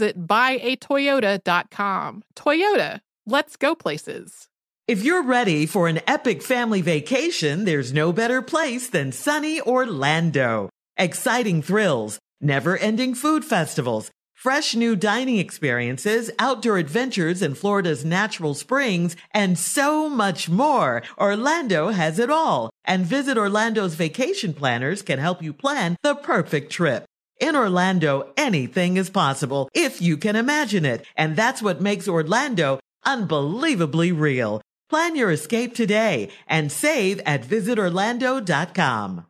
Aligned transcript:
buyatoyota.com. 0.00 2.22
Toyota, 2.34 3.00
let's 3.26 3.56
go 3.56 3.74
places. 3.74 4.48
If 4.88 5.04
you're 5.04 5.22
ready 5.22 5.66
for 5.66 5.86
an 5.86 6.00
epic 6.08 6.42
family 6.42 6.80
vacation, 6.80 7.64
there's 7.64 7.92
no 7.92 8.12
better 8.12 8.42
place 8.42 8.88
than 8.88 9.12
sunny 9.12 9.60
Orlando. 9.60 10.70
Exciting 10.96 11.62
thrills, 11.62 12.18
never 12.40 12.76
ending 12.76 13.14
food 13.14 13.44
festivals, 13.44 14.10
fresh 14.34 14.74
new 14.74 14.96
dining 14.96 15.38
experiences, 15.38 16.32
outdoor 16.40 16.78
adventures 16.78 17.42
in 17.42 17.54
Florida's 17.54 18.04
natural 18.04 18.54
springs, 18.54 19.14
and 19.32 19.56
so 19.56 20.08
much 20.08 20.48
more. 20.48 21.04
Orlando 21.16 21.90
has 21.90 22.18
it 22.18 22.28
all. 22.28 22.70
And 22.84 23.06
Visit 23.06 23.38
Orlando's 23.38 23.94
vacation 23.94 24.52
planners 24.52 25.00
can 25.00 25.20
help 25.20 25.42
you 25.42 25.52
plan 25.52 25.96
the 26.02 26.16
perfect 26.16 26.72
trip. 26.72 27.04
In 27.40 27.56
Orlando, 27.56 28.32
anything 28.36 28.96
is 28.96 29.10
possible 29.10 29.68
if 29.74 30.00
you 30.00 30.16
can 30.16 30.36
imagine 30.36 30.84
it. 30.84 31.04
And 31.16 31.34
that's 31.36 31.62
what 31.62 31.80
makes 31.80 32.06
Orlando 32.08 32.78
unbelievably 33.04 34.12
real. 34.12 34.60
Plan 34.88 35.16
your 35.16 35.30
escape 35.30 35.74
today 35.74 36.28
and 36.46 36.70
save 36.70 37.20
at 37.20 37.42
visitorlando.com. 37.44 39.26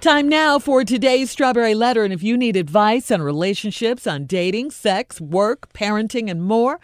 Time 0.00 0.28
now 0.28 0.60
for 0.60 0.84
today's 0.84 1.28
Strawberry 1.28 1.74
Letter. 1.74 2.04
And 2.04 2.12
if 2.12 2.22
you 2.22 2.36
need 2.36 2.54
advice 2.54 3.10
on 3.10 3.20
relationships, 3.20 4.06
on 4.06 4.26
dating, 4.26 4.70
sex, 4.70 5.20
work, 5.20 5.72
parenting, 5.72 6.30
and 6.30 6.40
more, 6.40 6.78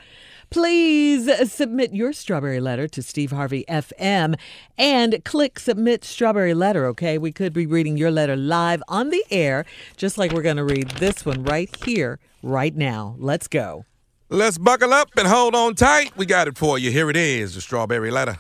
please 0.51 1.31
submit 1.49 1.95
your 1.95 2.13
Strawberry 2.13 2.59
Letter 2.59 2.89
to 2.89 3.03
Steve 3.03 3.31
Harvey 3.31 3.65
FM 3.69 4.35
and 4.77 5.25
click 5.25 5.61
Submit 5.61 6.05
Strawberry 6.05 6.55
Letter, 6.55 6.87
okay? 6.87 7.17
We 7.17 7.31
could 7.31 7.53
be 7.53 7.67
reading 7.67 7.97
your 7.97 8.11
letter 8.11 8.35
live 8.35 8.83
on 8.89 9.11
the 9.11 9.25
air, 9.31 9.65
just 9.97 10.19
like 10.19 10.33
we're 10.33 10.43
going 10.43 10.57
to 10.57 10.65
read 10.65 10.91
this 10.99 11.25
one 11.25 11.45
right 11.45 11.73
here, 11.85 12.19
right 12.43 12.75
now. 12.75 13.15
Let's 13.21 13.47
go. 13.47 13.85
Let's 14.29 14.59
buckle 14.59 14.93
up 14.93 15.11
and 15.17 15.29
hold 15.29 15.55
on 15.55 15.77
tight. 15.77 16.17
We 16.17 16.27
got 16.27 16.49
it 16.49 16.59
for 16.59 16.81
you. 16.81 16.91
Here 16.91 17.09
it 17.11 17.17
is 17.17 17.55
the 17.55 17.61
Strawberry 17.61 18.11
Letter. 18.11 18.39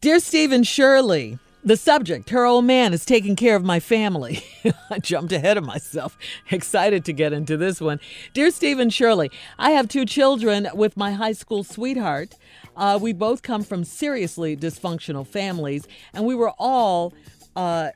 Dear 0.00 0.20
Steve 0.20 0.52
and 0.52 0.66
Shirley, 0.66 1.38
the 1.64 1.76
subject, 1.76 2.30
her 2.30 2.44
old 2.44 2.66
man 2.66 2.92
is 2.92 3.04
taking 3.04 3.36
care 3.36 3.56
of 3.56 3.64
my 3.64 3.80
family. 3.80 4.44
I 4.90 4.98
jumped 4.98 5.32
ahead 5.32 5.56
of 5.56 5.64
myself, 5.64 6.16
excited 6.50 7.04
to 7.06 7.12
get 7.12 7.32
into 7.32 7.56
this 7.56 7.80
one. 7.80 8.00
Dear 8.34 8.50
Steve 8.50 8.78
and 8.78 8.92
Shirley, 8.92 9.30
I 9.58 9.70
have 9.70 9.88
two 9.88 10.04
children 10.04 10.68
with 10.74 10.96
my 10.96 11.12
high 11.12 11.32
school 11.32 11.64
sweetheart. 11.64 12.36
Uh, 12.76 12.98
we 13.00 13.12
both 13.12 13.42
come 13.42 13.62
from 13.62 13.84
seriously 13.84 14.56
dysfunctional 14.56 15.26
families, 15.26 15.88
and 16.12 16.26
we 16.26 16.34
were 16.34 16.52
all 16.58 17.14
uh, 17.56 17.90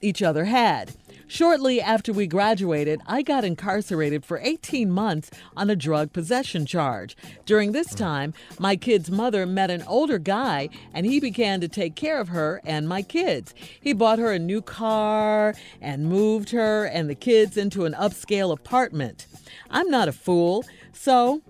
each 0.00 0.22
other 0.22 0.44
had. 0.44 0.92
Shortly 1.30 1.78
after 1.78 2.10
we 2.10 2.26
graduated, 2.26 3.02
I 3.06 3.20
got 3.20 3.44
incarcerated 3.44 4.24
for 4.24 4.40
18 4.42 4.90
months 4.90 5.30
on 5.54 5.68
a 5.68 5.76
drug 5.76 6.14
possession 6.14 6.64
charge. 6.64 7.18
During 7.44 7.72
this 7.72 7.94
time, 7.94 8.32
my 8.58 8.76
kid's 8.76 9.10
mother 9.10 9.44
met 9.44 9.70
an 9.70 9.82
older 9.82 10.18
guy 10.18 10.70
and 10.94 11.04
he 11.04 11.20
began 11.20 11.60
to 11.60 11.68
take 11.68 11.94
care 11.94 12.18
of 12.18 12.28
her 12.28 12.62
and 12.64 12.88
my 12.88 13.02
kids. 13.02 13.54
He 13.78 13.92
bought 13.92 14.18
her 14.18 14.32
a 14.32 14.38
new 14.38 14.62
car 14.62 15.54
and 15.82 16.06
moved 16.06 16.48
her 16.50 16.86
and 16.86 17.10
the 17.10 17.14
kids 17.14 17.58
into 17.58 17.84
an 17.84 17.92
upscale 17.92 18.50
apartment. 18.50 19.26
I'm 19.68 19.90
not 19.90 20.08
a 20.08 20.12
fool, 20.12 20.64
so 20.94 21.42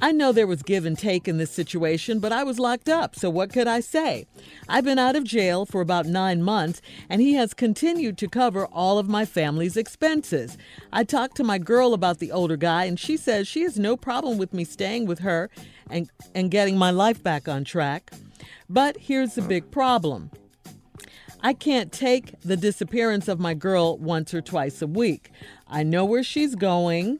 I 0.00 0.12
know 0.12 0.30
there 0.30 0.46
was 0.46 0.62
give 0.62 0.86
and 0.86 0.96
take 0.96 1.26
in 1.26 1.38
this 1.38 1.50
situation, 1.50 2.20
but 2.20 2.30
I 2.30 2.44
was 2.44 2.60
locked 2.60 2.88
up, 2.88 3.16
so 3.16 3.28
what 3.28 3.52
could 3.52 3.66
I 3.66 3.80
say? 3.80 4.26
I've 4.68 4.84
been 4.84 4.98
out 4.98 5.16
of 5.16 5.24
jail 5.24 5.66
for 5.66 5.80
about 5.80 6.06
nine 6.06 6.40
months, 6.40 6.80
and 7.08 7.20
he 7.20 7.34
has 7.34 7.52
continued 7.52 8.16
to 8.18 8.28
cover 8.28 8.66
all 8.66 8.98
of 8.98 9.08
my 9.08 9.24
family's 9.24 9.76
expenses. 9.76 10.56
I 10.92 11.02
talked 11.02 11.36
to 11.38 11.44
my 11.44 11.58
girl 11.58 11.94
about 11.94 12.20
the 12.20 12.30
older 12.30 12.56
guy, 12.56 12.84
and 12.84 12.98
she 12.98 13.16
says 13.16 13.48
she 13.48 13.62
has 13.62 13.76
no 13.76 13.96
problem 13.96 14.38
with 14.38 14.54
me 14.54 14.62
staying 14.62 15.06
with 15.06 15.18
her 15.18 15.50
and, 15.90 16.08
and 16.32 16.48
getting 16.48 16.78
my 16.78 16.92
life 16.92 17.20
back 17.20 17.48
on 17.48 17.64
track. 17.64 18.12
But 18.70 18.98
here's 18.98 19.34
the 19.34 19.42
big 19.42 19.72
problem. 19.72 20.30
I 21.40 21.54
can't 21.54 21.90
take 21.90 22.40
the 22.42 22.56
disappearance 22.56 23.26
of 23.26 23.40
my 23.40 23.54
girl 23.54 23.98
once 23.98 24.32
or 24.32 24.42
twice 24.42 24.80
a 24.80 24.86
week. 24.86 25.30
I 25.66 25.82
know 25.82 26.04
where 26.04 26.22
she's 26.22 26.54
going 26.54 27.18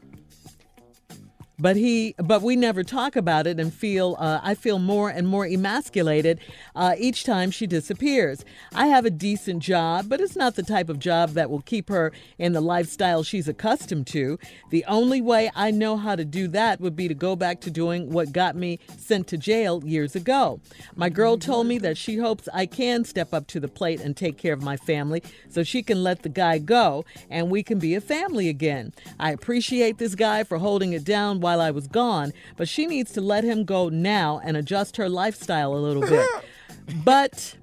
but 1.59 1.75
he 1.75 2.15
but 2.17 2.41
we 2.41 2.55
never 2.55 2.83
talk 2.83 3.15
about 3.15 3.45
it 3.45 3.59
and 3.59 3.73
feel 3.73 4.15
uh, 4.19 4.39
i 4.43 4.55
feel 4.55 4.79
more 4.79 5.09
and 5.09 5.27
more 5.27 5.45
emasculated 5.45 6.39
uh, 6.75 6.95
each 6.97 7.23
time 7.23 7.51
she 7.51 7.67
disappears. 7.67 8.45
I 8.73 8.87
have 8.87 9.05
a 9.05 9.09
decent 9.09 9.61
job 9.61 10.07
but 10.07 10.21
it's 10.21 10.35
not 10.35 10.55
the 10.55 10.63
type 10.63 10.89
of 10.89 10.99
job 10.99 11.31
that 11.31 11.49
will 11.49 11.61
keep 11.61 11.89
her 11.89 12.11
in 12.37 12.53
the 12.53 12.61
lifestyle 12.61 13.23
she's 13.23 13.47
accustomed 13.47 14.07
to. 14.07 14.39
The 14.69 14.85
only 14.85 15.21
way 15.21 15.51
i 15.55 15.71
know 15.71 15.97
how 15.97 16.15
to 16.15 16.25
do 16.25 16.47
that 16.49 16.79
would 16.79 16.95
be 16.95 17.07
to 17.07 17.13
go 17.13 17.35
back 17.35 17.61
to 17.61 17.71
doing 17.71 18.11
what 18.11 18.31
got 18.31 18.55
me 18.55 18.79
sent 18.97 19.27
to 19.27 19.37
jail 19.37 19.83
years 19.85 20.15
ago. 20.15 20.61
My 20.95 21.09
girl 21.09 21.37
told 21.37 21.67
me 21.67 21.77
that 21.79 21.97
she 21.97 22.17
hopes 22.17 22.47
i 22.53 22.65
can 22.65 23.03
step 23.03 23.33
up 23.33 23.47
to 23.47 23.59
the 23.59 23.67
plate 23.67 23.99
and 23.99 24.15
take 24.15 24.37
care 24.37 24.53
of 24.53 24.63
my 24.63 24.77
family 24.77 25.21
so 25.49 25.63
she 25.63 25.83
can 25.83 26.03
let 26.03 26.23
the 26.23 26.29
guy 26.29 26.57
go 26.57 27.05
and 27.29 27.49
we 27.49 27.63
can 27.63 27.79
be 27.79 27.95
a 27.95 28.01
family 28.01 28.47
again. 28.49 28.93
I 29.19 29.31
appreciate 29.31 29.97
this 29.97 30.15
guy 30.15 30.43
for 30.43 30.57
holding 30.57 30.93
it 30.93 31.03
down 31.03 31.39
while 31.49 31.61
I 31.61 31.71
was 31.71 31.87
gone, 31.87 32.31
but 32.57 32.69
she 32.69 32.85
needs 32.85 33.11
to 33.13 33.21
let 33.21 33.43
him 33.43 33.63
go 33.63 33.89
now 33.89 34.39
and 34.43 34.55
adjust 34.55 34.97
her 34.97 35.09
lifestyle 35.09 35.73
a 35.73 35.81
little 35.81 36.03
bit. 36.03 36.27
but 37.03 37.55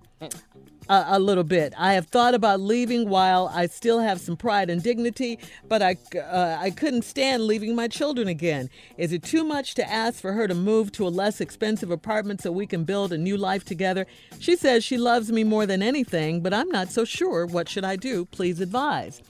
a, 0.89 1.05
a, 1.11 1.19
little 1.21 1.45
bit. 1.45 1.73
I 1.79 1.93
have 1.93 2.07
thought 2.07 2.35
about 2.35 2.59
leaving 2.61 3.09
while 3.09 3.49
I 3.55 3.67
still 3.67 4.01
have 4.01 4.21
some 4.21 4.37
pride 4.37 4.71
and 4.71 4.83
dignity, 4.83 5.39
but 5.69 5.83
I, 5.83 5.97
uh, 6.19 6.57
I 6.59 6.71
couldn't 6.71 7.03
stand 7.03 7.45
leaving 7.45 7.77
my 7.77 7.87
children 7.87 8.27
again. 8.27 8.71
Is 8.97 9.13
it 9.13 9.23
too 9.23 9.45
much 9.45 9.77
to 9.77 9.89
ask 9.89 10.21
for 10.21 10.33
her 10.33 10.49
to 10.49 10.55
move 10.55 10.91
to 10.93 11.07
a 11.07 11.11
less 11.23 11.41
expensive 11.41 11.93
apartment 11.93 12.41
so 12.43 12.51
we 12.51 12.67
can 12.67 12.83
build 12.83 13.13
a 13.13 13.19
new 13.19 13.37
life 13.37 13.65
together? 13.65 14.05
She 14.41 14.57
says 14.57 14.83
she 14.83 14.99
loves 14.99 15.31
me 15.31 15.45
more 15.45 15.65
than 15.65 15.81
anything, 15.81 16.41
but 16.41 16.53
I'm 16.53 16.71
not 16.71 16.91
so 16.91 17.05
sure. 17.05 17.47
What 17.47 17.69
should 17.69 17.85
I 17.85 17.95
do? 17.95 18.25
Please 18.25 18.59
advise. 18.61 19.23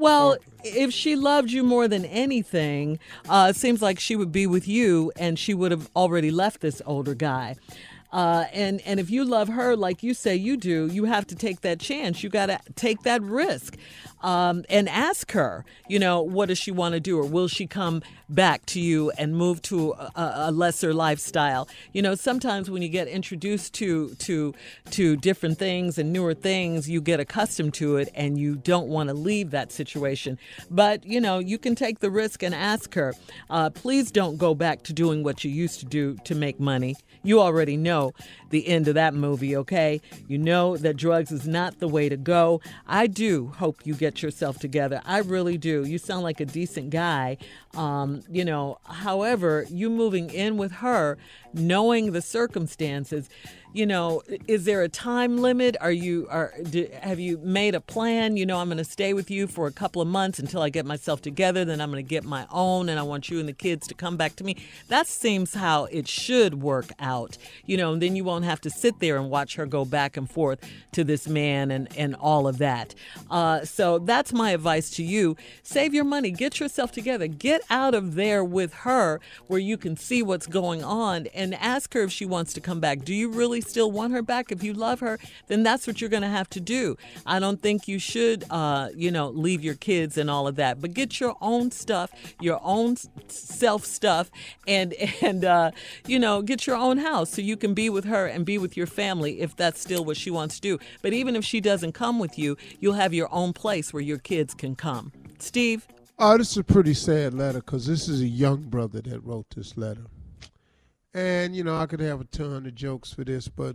Well, 0.00 0.38
if 0.64 0.92
she 0.92 1.14
loved 1.14 1.50
you 1.50 1.62
more 1.62 1.86
than 1.86 2.06
anything, 2.06 2.98
uh, 3.28 3.52
seems 3.52 3.82
like 3.82 4.00
she 4.00 4.16
would 4.16 4.32
be 4.32 4.46
with 4.46 4.66
you 4.66 5.12
and 5.16 5.38
she 5.38 5.52
would 5.52 5.70
have 5.70 5.90
already 5.94 6.30
left 6.30 6.62
this 6.62 6.80
older 6.86 7.14
guy. 7.14 7.56
Uh, 8.12 8.46
and 8.52 8.80
and 8.84 8.98
if 8.98 9.08
you 9.08 9.24
love 9.24 9.48
her 9.48 9.76
like 9.76 10.02
you 10.02 10.14
say 10.14 10.34
you 10.34 10.56
do, 10.56 10.86
you 10.86 11.04
have 11.04 11.26
to 11.28 11.36
take 11.36 11.60
that 11.60 11.78
chance. 11.78 12.24
You 12.24 12.28
got 12.28 12.46
to 12.46 12.58
take 12.74 13.02
that 13.02 13.22
risk, 13.22 13.76
um, 14.20 14.64
and 14.68 14.88
ask 14.88 15.32
her. 15.32 15.64
You 15.88 15.98
know, 15.98 16.22
what 16.22 16.46
does 16.46 16.58
she 16.58 16.70
want 16.70 16.94
to 16.94 17.00
do, 17.00 17.18
or 17.18 17.24
will 17.24 17.48
she 17.48 17.66
come 17.66 18.02
back 18.28 18.64
to 18.66 18.80
you 18.80 19.10
and 19.18 19.34
move 19.34 19.60
to 19.62 19.92
a, 19.92 20.12
a, 20.36 20.52
lesser 20.52 20.94
lifestyle? 20.94 21.68
You 21.92 22.02
know, 22.02 22.14
sometimes 22.14 22.70
when 22.70 22.82
you 22.82 22.88
get 22.88 23.08
introduced 23.08 23.74
to 23.74 24.14
to 24.16 24.54
to 24.90 25.16
different 25.16 25.58
things 25.58 25.98
and 25.98 26.12
newer 26.12 26.34
things, 26.34 26.88
you 26.88 27.00
get 27.00 27.20
accustomed 27.20 27.74
to 27.74 27.96
it, 27.96 28.08
and 28.14 28.38
you 28.38 28.56
don't 28.56 28.88
want 28.88 29.08
to 29.08 29.14
leave 29.14 29.50
that 29.50 29.72
situation. 29.72 30.38
But 30.70 31.04
you 31.04 31.20
know, 31.20 31.38
you 31.38 31.58
can 31.58 31.74
take 31.74 32.00
the 32.00 32.10
risk 32.10 32.42
and 32.42 32.54
ask 32.54 32.94
her. 32.94 33.14
Uh, 33.48 33.70
please 33.70 34.10
don't 34.10 34.36
go 34.36 34.54
back 34.54 34.82
to 34.84 34.92
doing 34.92 35.22
what 35.22 35.44
you 35.44 35.50
used 35.50 35.80
to 35.80 35.86
do 35.86 36.16
to 36.24 36.34
make 36.34 36.60
money. 36.60 36.96
You 37.22 37.40
already 37.40 37.76
know 37.76 38.12
the 38.50 38.66
end 38.66 38.88
of 38.88 38.94
that 38.94 39.14
movie, 39.14 39.56
okay? 39.56 40.00
You 40.26 40.38
know 40.38 40.76
that 40.76 40.96
drugs 40.96 41.30
is 41.30 41.46
not 41.46 41.78
the 41.78 41.88
way 41.88 42.08
to 42.08 42.16
go. 42.16 42.60
I 42.86 43.06
do 43.06 43.52
hope 43.56 43.86
you 43.86 43.94
get 43.94 44.09
yourself 44.18 44.58
together. 44.58 45.00
I 45.04 45.18
really 45.18 45.56
do. 45.56 45.84
You 45.84 45.98
sound 45.98 46.22
like 46.22 46.40
a 46.40 46.44
decent 46.44 46.90
guy. 46.90 47.38
Um, 47.74 48.22
you 48.30 48.44
know, 48.44 48.78
however, 48.84 49.66
you 49.70 49.88
moving 49.90 50.30
in 50.30 50.56
with 50.56 50.72
her, 50.72 51.18
knowing 51.54 52.12
the 52.12 52.22
circumstances, 52.22 53.28
you 53.72 53.86
know, 53.86 54.22
is 54.48 54.64
there 54.64 54.82
a 54.82 54.88
time 54.88 55.38
limit? 55.38 55.76
Are 55.80 55.92
you 55.92 56.26
are 56.28 56.52
do, 56.68 56.88
have 57.02 57.20
you 57.20 57.38
made 57.38 57.74
a 57.74 57.80
plan? 57.80 58.36
You 58.36 58.44
know, 58.44 58.58
I'm 58.58 58.68
going 58.68 58.78
to 58.78 58.84
stay 58.84 59.14
with 59.14 59.30
you 59.30 59.46
for 59.46 59.66
a 59.66 59.72
couple 59.72 60.02
of 60.02 60.08
months 60.08 60.38
until 60.38 60.60
I 60.62 60.70
get 60.70 60.84
myself 60.84 61.22
together. 61.22 61.64
Then 61.64 61.80
I'm 61.80 61.90
going 61.90 62.04
to 62.04 62.08
get 62.08 62.24
my 62.24 62.46
own, 62.50 62.88
and 62.88 62.98
I 62.98 63.02
want 63.02 63.30
you 63.30 63.38
and 63.38 63.48
the 63.48 63.52
kids 63.52 63.86
to 63.88 63.94
come 63.94 64.16
back 64.16 64.34
to 64.36 64.44
me. 64.44 64.56
That 64.88 65.06
seems 65.06 65.54
how 65.54 65.84
it 65.84 66.08
should 66.08 66.62
work 66.62 66.92
out. 66.98 67.38
You 67.64 67.76
know, 67.76 67.92
and 67.92 68.02
then 68.02 68.16
you 68.16 68.24
won't 68.24 68.44
have 68.44 68.60
to 68.62 68.70
sit 68.70 68.98
there 68.98 69.16
and 69.16 69.30
watch 69.30 69.54
her 69.54 69.66
go 69.66 69.84
back 69.84 70.16
and 70.16 70.28
forth 70.28 70.58
to 70.92 71.04
this 71.04 71.28
man 71.28 71.70
and 71.70 71.88
and 71.96 72.16
all 72.16 72.48
of 72.48 72.58
that. 72.58 72.94
Uh, 73.30 73.64
so 73.64 73.98
that's 73.98 74.32
my 74.32 74.50
advice 74.50 74.90
to 74.90 75.04
you: 75.04 75.36
save 75.62 75.94
your 75.94 76.04
money, 76.04 76.32
get 76.32 76.58
yourself 76.58 76.90
together, 76.90 77.28
get 77.28 77.62
out 77.70 77.94
of 77.94 78.16
there 78.16 78.44
with 78.44 78.74
her 78.74 79.20
where 79.46 79.60
you 79.60 79.76
can 79.76 79.96
see 79.96 80.22
what's 80.22 80.48
going 80.48 80.82
on, 80.82 81.28
and 81.28 81.54
ask 81.54 81.94
her 81.94 82.02
if 82.02 82.10
she 82.10 82.26
wants 82.26 82.52
to 82.52 82.60
come 82.60 82.80
back. 82.80 83.04
Do 83.04 83.14
you 83.14 83.30
really 83.30 83.59
still 83.60 83.90
want 83.90 84.12
her 84.12 84.22
back, 84.22 84.52
if 84.52 84.62
you 84.62 84.72
love 84.72 85.00
her, 85.00 85.18
then 85.48 85.62
that's 85.62 85.86
what 85.86 86.00
you're 86.00 86.10
going 86.10 86.22
to 86.22 86.28
have 86.28 86.48
to 86.50 86.60
do. 86.60 86.96
I 87.26 87.38
don't 87.38 87.60
think 87.60 87.88
you 87.88 87.98
should, 87.98 88.44
uh, 88.50 88.90
you 88.94 89.10
know, 89.10 89.28
leave 89.28 89.62
your 89.62 89.74
kids 89.74 90.16
and 90.16 90.30
all 90.30 90.46
of 90.46 90.56
that, 90.56 90.80
but 90.80 90.94
get 90.94 91.20
your 91.20 91.36
own 91.40 91.70
stuff, 91.70 92.10
your 92.40 92.60
own 92.62 92.96
self 93.28 93.84
stuff, 93.84 94.30
and 94.66 94.94
and 95.22 95.44
uh, 95.44 95.70
you 96.06 96.18
know, 96.18 96.42
get 96.42 96.66
your 96.66 96.76
own 96.76 96.98
house 96.98 97.30
so 97.30 97.42
you 97.42 97.56
can 97.56 97.74
be 97.74 97.90
with 97.90 98.04
her 98.04 98.26
and 98.26 98.44
be 98.44 98.58
with 98.58 98.76
your 98.76 98.86
family 98.86 99.40
if 99.40 99.56
that's 99.56 99.80
still 99.80 100.04
what 100.04 100.16
she 100.16 100.30
wants 100.30 100.56
to 100.56 100.60
do. 100.60 100.78
But 101.02 101.12
even 101.12 101.36
if 101.36 101.44
she 101.44 101.60
doesn't 101.60 101.92
come 101.92 102.18
with 102.18 102.38
you, 102.38 102.56
you'll 102.80 102.94
have 102.94 103.14
your 103.14 103.32
own 103.32 103.52
place 103.52 103.92
where 103.92 104.02
your 104.02 104.18
kids 104.18 104.54
can 104.54 104.74
come. 104.74 105.12
Steve. 105.38 105.86
Oh, 106.18 106.36
this 106.36 106.50
is 106.50 106.58
a 106.58 106.64
pretty 106.64 106.92
sad 106.92 107.32
letter 107.32 107.60
because 107.60 107.86
this 107.86 108.06
is 108.06 108.20
a 108.20 108.26
young 108.26 108.60
brother 108.64 109.00
that 109.00 109.24
wrote 109.24 109.46
this 109.56 109.78
letter. 109.78 110.04
And, 111.12 111.56
you 111.56 111.64
know, 111.64 111.76
I 111.76 111.86
could 111.86 112.00
have 112.00 112.20
a 112.20 112.24
ton 112.24 112.66
of 112.66 112.74
jokes 112.74 113.12
for 113.12 113.24
this, 113.24 113.48
but 113.48 113.74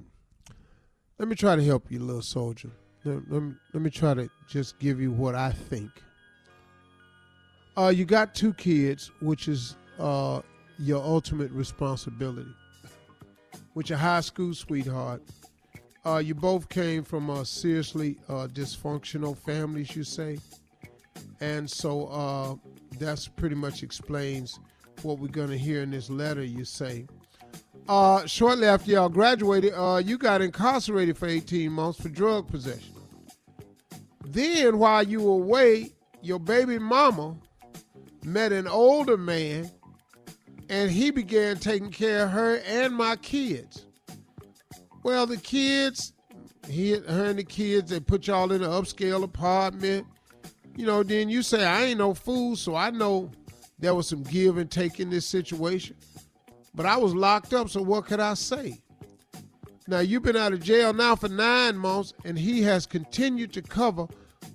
let 1.20 1.28
me 1.28 1.36
try 1.36 1.56
to 1.56 1.64
help 1.64 1.92
you, 1.92 2.00
little 2.00 2.22
soldier. 2.22 2.72
Let, 3.04 3.30
let, 3.30 3.42
me, 3.42 3.54
let 3.74 3.84
me 3.84 3.90
try 3.90 4.14
to 4.14 4.30
just 4.48 4.80
give 4.80 5.02
you 5.02 5.12
what 5.12 5.36
I 5.36 5.52
think. 5.52 5.92
Uh, 7.78 7.90
you 7.90 8.06
got 8.06 8.34
two 8.34 8.54
kids, 8.54 9.12
which 9.22 9.50
is 9.50 9.76
uh, 10.00 10.42
your 10.80 11.04
ultimate 11.04 11.52
responsibility. 11.52 12.50
With 13.74 13.90
your 13.90 13.98
high 13.98 14.22
school 14.22 14.54
sweetheart, 14.54 15.22
uh, 16.06 16.18
you 16.18 16.36
both 16.36 16.70
came 16.70 17.04
from 17.04 17.30
uh, 17.30 17.44
seriously 17.44 18.18
uh, 18.30 18.48
dysfunctional 18.48 19.38
families, 19.38 19.94
you 19.96 20.04
say, 20.04 20.38
and 21.42 21.70
so 21.70 22.08
uh, 22.08 22.56
that's 22.98 23.28
pretty 23.28 23.56
much 23.56 23.84
explains 23.84 24.60
what 25.02 25.20
we're 25.20 25.28
going 25.28 25.50
to 25.50 25.58
hear 25.58 25.82
in 25.82 25.92
this 25.92 26.10
letter. 26.10 26.44
You 26.44 26.64
say, 26.64 27.06
uh, 27.88 28.26
shortly 28.26 28.68
after 28.68 28.92
y'all 28.92 29.10
graduated, 29.10 29.74
uh, 29.76 30.02
you 30.04 30.18
got 30.18 30.42
incarcerated 30.42 31.18
for 31.18 31.28
18 31.28 31.72
months 31.72 32.02
for 32.02 32.10
drug 32.10 32.48
possession. 32.48 32.94
Then, 34.26 34.80
while 34.80 35.04
you 35.04 35.22
were 35.22 35.34
away, 35.34 35.92
your 36.22 36.40
baby 36.40 36.80
mama 36.80 37.36
met 38.24 38.52
an 38.52 38.68
older 38.68 39.18
man 39.18 39.70
and 40.70 40.90
he 40.90 41.12
began 41.12 41.58
taking 41.58 41.92
care 41.92 42.24
of 42.24 42.32
her 42.32 42.58
and 42.66 42.96
my 42.96 43.16
kids. 43.18 43.86
Well, 45.04 45.28
the 45.28 45.38
kids, 45.38 46.14
he, 46.68 46.94
her 46.94 47.26
and 47.26 47.38
the 47.38 47.44
kids, 47.44 47.92
they 47.92 48.00
put 48.00 48.26
y'all 48.26 48.52
in 48.52 48.64
an 48.64 48.70
upscale 48.72 49.24
apartment. 49.24 50.08
You 50.76 50.88
know, 50.88 51.04
then 51.04 51.30
you 51.30 51.44
say, 51.44 51.64
I 51.64 51.84
ain't 51.84 52.00
no 52.00 52.14
fool, 52.14 52.56
so 52.56 52.76
I 52.76 52.90
know 52.90 53.32
there 53.78 53.94
was 53.94 54.08
some 54.08 54.24
give 54.24 54.58
and 54.58 54.70
take 54.70 55.00
in 55.00 55.10
this 55.10 55.28
situation. 55.28 55.96
But 56.76 56.86
I 56.86 56.98
was 56.98 57.16
locked 57.16 57.54
up, 57.54 57.70
so 57.70 57.82
what 57.82 58.06
could 58.06 58.20
I 58.20 58.34
say? 58.34 58.82
Now, 59.88 60.00
you've 60.00 60.24
been 60.24 60.36
out 60.36 60.52
of 60.52 60.64
jail 60.64 60.94
now 60.94 61.16
for 61.16 61.30
nine 61.30 61.78
months, 61.78 62.14
and 62.26 62.38
he 62.38 62.64
has 62.64 62.86
continued 62.86 63.54
to 63.54 63.62
cover 63.62 64.08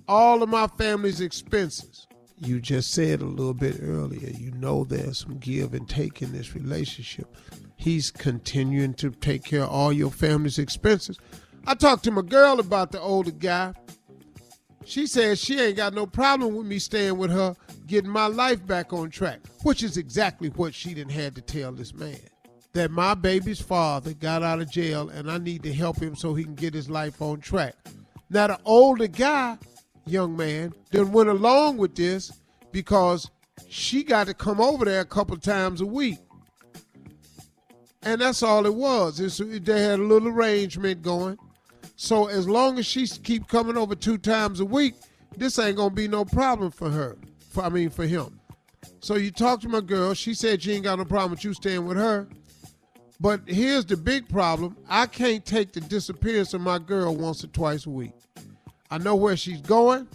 all 0.07 0.43
of 0.43 0.49
my 0.49 0.67
family's 0.67 1.21
expenses. 1.21 2.07
You 2.37 2.59
just 2.59 2.91
said 2.91 3.21
a 3.21 3.25
little 3.25 3.53
bit 3.53 3.77
earlier, 3.81 4.29
you 4.29 4.51
know 4.51 4.83
there's 4.83 5.19
some 5.19 5.37
give 5.37 5.73
and 5.73 5.87
take 5.87 6.21
in 6.21 6.31
this 6.31 6.53
relationship. 6.53 7.33
He's 7.77 8.11
continuing 8.11 8.93
to 8.95 9.11
take 9.11 9.43
care 9.43 9.63
of 9.63 9.69
all 9.69 9.93
your 9.93 10.11
family's 10.11 10.59
expenses. 10.59 11.17
I 11.65 11.75
talked 11.75 12.03
to 12.05 12.11
my 12.11 12.23
girl 12.23 12.59
about 12.59 12.91
the 12.91 12.99
older 12.99 13.31
guy. 13.31 13.73
She 14.83 15.07
says 15.07 15.39
she 15.39 15.59
ain't 15.59 15.77
got 15.77 15.93
no 15.93 16.05
problem 16.05 16.55
with 16.55 16.65
me 16.65 16.79
staying 16.79 17.17
with 17.17 17.31
her 17.31 17.55
getting 17.87 18.09
my 18.09 18.27
life 18.27 18.65
back 18.65 18.93
on 18.93 19.09
track, 19.09 19.39
which 19.63 19.83
is 19.83 19.97
exactly 19.97 20.49
what 20.49 20.73
she 20.73 20.93
didn't 20.93 21.11
had 21.11 21.35
to 21.35 21.41
tell 21.41 21.71
this 21.71 21.93
man. 21.93 22.19
That 22.73 22.89
my 22.89 23.13
baby's 23.13 23.61
father 23.61 24.13
got 24.13 24.43
out 24.43 24.61
of 24.61 24.71
jail 24.71 25.09
and 25.09 25.29
I 25.29 25.37
need 25.37 25.63
to 25.63 25.73
help 25.73 25.99
him 25.99 26.15
so 26.15 26.33
he 26.33 26.43
can 26.43 26.55
get 26.55 26.73
his 26.73 26.89
life 26.89 27.21
on 27.21 27.41
track. 27.41 27.75
Now 28.29 28.47
the 28.47 28.59
older 28.63 29.07
guy, 29.07 29.57
young 30.05 30.35
man, 30.37 30.73
then 30.91 31.11
went 31.11 31.29
along 31.29 31.77
with 31.77 31.95
this 31.95 32.31
because 32.71 33.29
she 33.67 34.03
got 34.03 34.27
to 34.27 34.33
come 34.33 34.61
over 34.61 34.85
there 34.85 35.01
a 35.01 35.05
couple 35.05 35.37
times 35.37 35.81
a 35.81 35.85
week. 35.85 36.19
And 38.03 38.21
that's 38.21 38.41
all 38.41 38.65
it 38.65 38.73
was. 38.73 39.19
It's, 39.19 39.37
they 39.37 39.81
had 39.81 39.99
a 39.99 40.03
little 40.03 40.29
arrangement 40.29 41.03
going. 41.03 41.37
So 42.03 42.25
as 42.25 42.49
long 42.49 42.79
as 42.79 42.87
she 42.87 43.05
keep 43.05 43.47
coming 43.47 43.77
over 43.77 43.93
two 43.93 44.17
times 44.17 44.59
a 44.59 44.65
week, 44.65 44.95
this 45.37 45.59
ain't 45.59 45.77
gonna 45.77 45.93
be 45.93 46.07
no 46.07 46.25
problem 46.25 46.71
for 46.71 46.89
her 46.89 47.15
for 47.51 47.63
I 47.63 47.69
mean 47.69 47.91
for 47.91 48.07
him. 48.07 48.39
So 49.01 49.17
you 49.17 49.29
talk 49.29 49.61
to 49.61 49.69
my 49.69 49.81
girl. 49.81 50.15
She 50.15 50.33
said 50.33 50.63
she 50.63 50.73
ain't 50.73 50.85
got 50.85 50.97
no 50.97 51.05
problem 51.05 51.29
with 51.29 51.43
you 51.43 51.53
staying 51.53 51.85
with 51.85 51.97
her. 51.97 52.27
But 53.19 53.41
here's 53.45 53.85
the 53.85 53.97
big 53.97 54.27
problem. 54.27 54.77
I 54.89 55.05
can't 55.05 55.45
take 55.45 55.73
the 55.73 55.81
disappearance 55.81 56.55
of 56.55 56.61
my 56.61 56.79
girl 56.79 57.15
once 57.15 57.43
or 57.43 57.47
twice 57.49 57.85
a 57.85 57.91
week. 57.91 58.13
I 58.89 58.97
know 58.97 59.15
where 59.15 59.37
she's 59.37 59.61
going, 59.61 60.07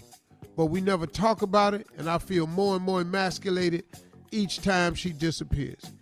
but 0.57 0.67
we 0.67 0.81
never 0.81 1.07
talk 1.07 1.43
about 1.43 1.73
it, 1.73 1.87
and 1.99 2.11
I 2.11 2.19
feel 2.19 2.49
more 2.49 2.75
and 2.75 2.85
more 2.85 3.03
emasculated 3.03 3.85
each 4.33 4.61
time 4.61 4.97
she 4.97 5.13
disappears. 5.13 5.93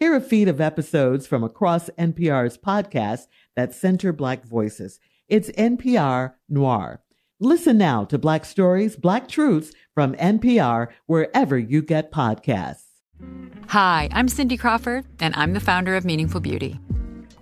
Hear 0.00 0.14
a 0.14 0.20
feed 0.20 0.46
of 0.46 0.60
episodes 0.60 1.26
from 1.26 1.42
across 1.42 1.90
NPR's 1.98 2.56
podcasts 2.56 3.26
that 3.56 3.74
center 3.74 4.12
Black 4.12 4.44
voices. 4.44 5.00
It's 5.26 5.50
NPR 5.50 6.34
Noir. 6.48 7.02
Listen 7.40 7.78
now 7.78 8.04
to 8.04 8.16
Black 8.16 8.44
Stories, 8.44 8.94
Black 8.94 9.26
Truths 9.26 9.72
from 9.96 10.14
NPR 10.14 10.86
wherever 11.06 11.58
you 11.58 11.82
get 11.82 12.12
podcasts. 12.12 12.84
Hi, 13.70 14.08
I'm 14.12 14.28
Cindy 14.28 14.56
Crawford, 14.56 15.04
and 15.18 15.34
I'm 15.34 15.52
the 15.52 15.58
founder 15.58 15.96
of 15.96 16.04
Meaningful 16.04 16.42
Beauty. 16.42 16.78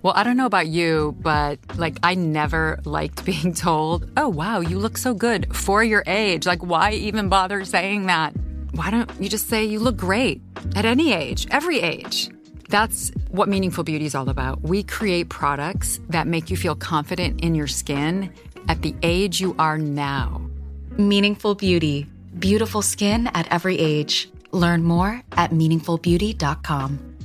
Well, 0.01 0.15
I 0.17 0.23
don't 0.25 0.39
know 0.39 0.47
about 0.47 0.69
you, 0.69 1.15
but 1.21 1.59
like, 1.77 1.99
I 2.03 2.15
never 2.15 2.81
liked 2.87 3.23
being 3.27 3.53
told, 3.53 4.11
oh, 4.17 4.31
wow, 4.31 4.61
you 4.61 4.79
look 4.79 4.97
so 4.97 5.13
good 5.13 5.55
for 5.55 5.85
your 5.85 6.05
age. 6.07 6.47
Like, 6.47 6.65
why 6.65 6.93
even 6.93 7.29
bother 7.29 7.67
saying 7.67 8.07
that? 8.07 8.35
Why 8.71 8.91
don't 8.91 9.11
you 9.21 9.29
just 9.29 9.51
say 9.51 9.67
you 9.67 9.79
look 9.79 9.99
great 9.99 10.41
at 10.75 10.87
any 10.87 11.13
age, 11.13 11.47
every 11.51 11.81
age? 11.81 12.31
That's 12.69 13.13
what 13.31 13.49
Meaningful 13.49 13.85
Beauty 13.85 14.07
is 14.07 14.15
all 14.15 14.29
about. 14.29 14.63
We 14.63 14.83
create 14.83 15.29
products 15.29 16.01
that 16.11 16.27
make 16.27 16.51
you 16.51 16.57
feel 16.57 16.75
confident 16.75 17.41
in 17.41 17.55
your 17.55 17.69
skin 17.69 18.33
at 18.69 18.83
the 18.83 18.95
age 19.03 19.41
you 19.41 19.55
are 19.59 19.79
now. 19.79 20.41
Meaningful 20.99 21.55
Beauty. 21.55 22.07
Beautiful 22.39 22.83
skin 22.83 23.29
at 23.29 23.51
every 23.53 23.79
age. 23.79 24.29
Learn 24.53 24.83
more 24.83 25.23
at 25.33 25.51
meaningfulbeauty.com. 25.51 27.17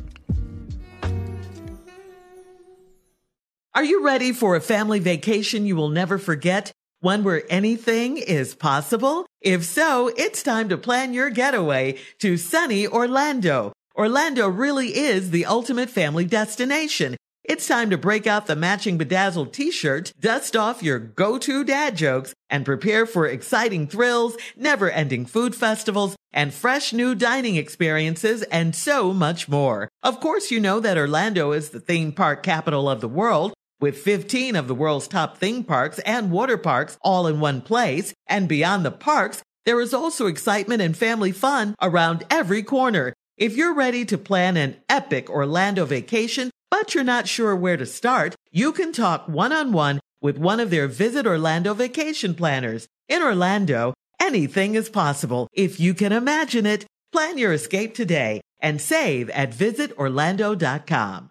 Are 3.74 3.84
you 3.86 4.04
ready 4.04 4.34
for 4.34 4.58
a 4.58 4.62
family 4.62 5.00
vacation 5.00 5.66
you 5.66 5.78
will 5.78 5.90
never 5.90 6.18
forget? 6.18 6.74
One 7.00 7.24
where 7.24 7.44
anything 7.50 8.18
is 8.18 8.54
possible? 8.54 9.26
If 9.40 9.64
so, 9.64 10.12
it's 10.18 10.44
time 10.44 10.70
to 10.70 10.78
plan 10.78 11.14
your 11.14 11.30
getaway 11.30 11.98
to 12.20 12.38
sunny 12.38 12.86
Orlando. 12.86 13.72
Orlando 13.96 14.48
really 14.48 14.96
is 14.98 15.32
the 15.32 15.46
ultimate 15.46 15.90
family 15.90 16.24
destination. 16.24 17.18
It's 17.44 17.68
time 17.68 17.90
to 17.90 17.98
break 17.98 18.26
out 18.26 18.48
the 18.48 18.56
matching 18.56 18.98
bedazzled 18.98 19.52
t-shirt, 19.52 20.14
dust 20.18 20.56
off 20.56 20.82
your 20.82 21.00
go-to 21.00 21.64
dad 21.66 21.98
jokes, 21.98 22.34
and 22.50 22.64
prepare 22.64 23.06
for 23.06 23.26
exciting 23.26 23.88
thrills, 23.88 24.38
never-ending 24.56 25.26
food 25.26 25.56
festivals, 25.56 26.16
and 26.32 26.54
fresh 26.54 26.94
new 26.94 27.16
dining 27.16 27.58
experiences, 27.58 28.44
and 28.44 28.76
so 28.76 29.12
much 29.12 29.50
more. 29.50 29.90
Of 30.04 30.22
course, 30.22 30.52
you 30.52 30.60
know 30.62 30.80
that 30.80 30.98
Orlando 30.98 31.52
is 31.52 31.72
the 31.72 31.82
theme 31.82 32.14
park 32.14 32.44
capital 32.44 32.90
of 32.90 33.02
the 33.02 33.10
world, 33.10 33.54
with 33.82 33.98
15 33.98 34.56
of 34.56 34.68
the 34.70 34.76
world's 34.76 35.08
top 35.08 35.38
theme 35.38 35.64
parks 35.64 36.00
and 36.00 36.32
water 36.32 36.58
parks 36.58 36.98
all 37.02 37.28
in 37.28 37.40
one 37.40 37.62
place. 37.62 38.14
And 38.28 38.48
beyond 38.48 38.86
the 38.86 38.92
parks, 38.92 39.42
there 39.66 39.82
is 39.82 39.94
also 39.94 40.28
excitement 40.28 40.82
and 40.82 40.96
family 40.96 41.32
fun 41.32 41.76
around 41.82 42.24
every 42.30 42.64
corner. 42.64 43.14
If 43.42 43.58
you're 43.58 43.74
ready 43.74 44.06
to 44.06 44.20
plan 44.20 44.56
an 44.56 44.76
epic 44.88 45.28
Orlando 45.28 45.84
vacation, 45.84 46.52
but 46.70 46.94
you're 46.94 47.04
not 47.04 47.28
sure 47.28 47.56
where 47.56 47.76
to 47.76 47.88
start, 47.88 48.36
you 48.52 48.72
can 48.72 48.94
talk 48.94 49.28
one 49.28 49.52
on 49.52 49.72
one 49.72 50.00
with 50.22 50.38
one 50.38 50.60
of 50.60 50.70
their 50.70 50.88
Visit 50.88 51.26
Orlando 51.26 51.74
vacation 51.74 52.36
planners. 52.36 52.88
In 53.10 53.24
Orlando, 53.24 53.96
anything 54.20 54.76
is 54.76 54.90
possible 54.92 55.48
if 55.54 55.80
you 55.80 55.96
can 55.96 56.12
imagine 56.12 56.68
it. 56.68 56.86
Plan 57.12 57.40
your 57.40 57.52
escape 57.52 57.96
today 57.96 58.42
and 58.60 58.80
save 58.80 59.32
at 59.32 59.50
visitorlando.com. 59.50 61.31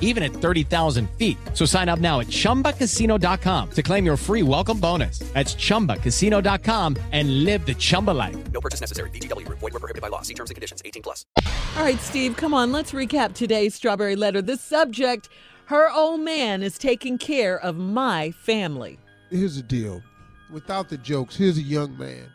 even 0.00 0.24
at 0.24 0.32
30,000 0.32 1.08
feet. 1.10 1.36
So 1.54 1.64
sign 1.64 1.88
up 1.88 2.00
now 2.00 2.18
at 2.20 2.26
chumbacasino.com 2.26 3.70
to 3.70 3.82
claim 3.82 4.04
your 4.04 4.16
free 4.16 4.42
welcome 4.42 4.80
bonus. 4.80 5.20
That's 5.34 5.54
chumbacasino.com 5.54 6.96
and 7.12 7.44
live 7.44 7.64
the 7.64 7.74
Chumba 7.74 8.10
life. 8.10 8.36
No 8.52 8.60
purchase 8.60 8.80
necessary. 8.80 9.10
VGW, 9.10 9.46
void, 9.48 9.60
were 9.60 9.70
prohibited 9.70 10.02
by 10.02 10.08
law. 10.08 10.22
See 10.22 10.34
terms 10.34 10.50
and 10.50 10.56
conditions 10.56 10.82
18 10.84 11.02
plus. 11.02 11.24
All 11.76 11.82
right, 11.82 12.00
Steve, 12.00 12.36
come 12.36 12.54
on. 12.54 12.72
Let's 12.72 12.92
recap 12.92 13.34
today's 13.34 13.74
Strawberry 13.74 14.16
Letter. 14.16 14.40
The 14.42 14.56
subject 14.56 15.28
Her 15.66 15.90
old 15.90 16.20
man 16.20 16.62
is 16.62 16.78
taking 16.78 17.18
care 17.18 17.58
of 17.58 17.76
my 17.76 18.30
family. 18.30 18.98
Here's 19.30 19.56
the 19.56 19.62
deal 19.62 20.02
without 20.50 20.88
the 20.88 20.96
jokes, 20.98 21.36
here's 21.36 21.58
a 21.58 21.62
young 21.62 21.98
man 21.98 22.30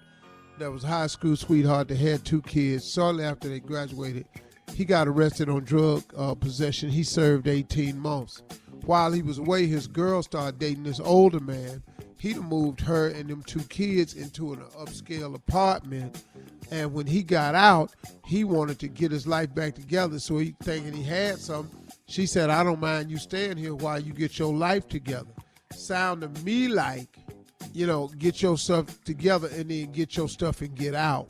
that 0.59 0.69
was 0.69 0.83
high 0.83 1.07
school 1.07 1.35
sweetheart 1.35 1.87
that 1.87 1.97
had 1.97 2.23
two 2.25 2.41
kids. 2.41 2.91
Shortly 2.91 3.23
after 3.23 3.47
they 3.47 3.59
graduated, 3.61 4.25
he 4.73 4.85
got 4.85 5.07
arrested 5.07 5.49
on 5.49 5.63
drug 5.63 6.03
uh, 6.17 6.35
possession. 6.35 6.89
He 6.89 7.03
served 7.03 7.47
18 7.47 7.97
months. 7.97 8.41
While 8.85 9.11
he 9.11 9.21
was 9.21 9.37
away, 9.37 9.67
his 9.67 9.87
girl 9.87 10.23
started 10.23 10.59
dating 10.59 10.83
this 10.83 10.99
older 10.99 11.39
man. 11.39 11.83
He'd 12.17 12.37
moved 12.37 12.81
her 12.81 13.07
and 13.07 13.29
them 13.29 13.43
two 13.43 13.63
kids 13.63 14.13
into 14.13 14.53
an 14.53 14.59
upscale 14.79 15.35
apartment. 15.35 16.23
And 16.71 16.93
when 16.93 17.07
he 17.07 17.23
got 17.23 17.55
out, 17.55 17.93
he 18.25 18.43
wanted 18.43 18.79
to 18.79 18.87
get 18.87 19.11
his 19.11 19.27
life 19.27 19.53
back 19.53 19.75
together. 19.75 20.19
So 20.19 20.37
he 20.37 20.55
thinking 20.63 20.93
he 20.93 21.03
had 21.03 21.39
something. 21.39 21.77
She 22.07 22.25
said, 22.25 22.49
I 22.49 22.63
don't 22.63 22.79
mind 22.79 23.09
you 23.11 23.17
staying 23.17 23.57
here 23.57 23.75
while 23.75 23.99
you 23.99 24.13
get 24.13 24.39
your 24.39 24.53
life 24.53 24.87
together. 24.87 25.31
Sound 25.71 26.21
to 26.21 26.43
me 26.43 26.67
like 26.67 27.17
you 27.73 27.87
know, 27.87 28.07
get 28.17 28.41
your 28.41 28.57
stuff 28.57 29.01
together 29.03 29.49
and 29.53 29.69
then 29.69 29.91
get 29.91 30.17
your 30.17 30.27
stuff 30.27 30.61
and 30.61 30.75
get 30.75 30.95
out. 30.95 31.29